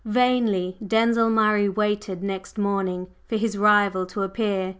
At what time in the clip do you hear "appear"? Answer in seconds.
4.23-4.69